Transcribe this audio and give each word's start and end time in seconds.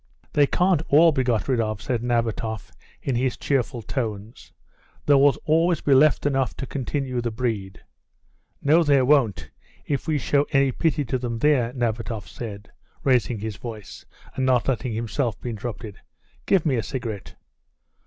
"They 0.33 0.47
can't 0.47 0.81
all 0.89 1.11
be 1.11 1.23
got 1.23 1.47
rid 1.47 1.59
off," 1.61 1.79
said 1.79 2.01
Nabatoff, 2.01 2.71
in 3.03 3.13
his 3.15 3.37
cheerful 3.37 3.83
tones. 3.83 4.51
"There 5.05 5.15
will 5.19 5.35
always 5.45 5.81
be 5.81 5.93
left 5.93 6.25
enough 6.25 6.57
to 6.57 6.65
continue 6.65 7.21
the 7.21 7.29
breed. 7.29 7.83
No, 8.63 8.81
there 8.83 9.05
won't, 9.05 9.51
if 9.85 10.07
we 10.07 10.17
show 10.17 10.47
any 10.49 10.71
pity 10.71 11.05
to 11.05 11.19
them 11.19 11.37
there," 11.37 11.71
Nabatoff 11.73 12.27
said, 12.27 12.71
raising 13.03 13.37
his 13.41 13.57
voice; 13.57 14.03
and 14.33 14.43
not 14.43 14.67
letting 14.67 14.93
himself 14.93 15.39
be 15.39 15.51
interrupted, 15.51 15.99
"Give 16.47 16.65
me 16.65 16.77
a 16.77 16.81
cigarette." 16.83 17.35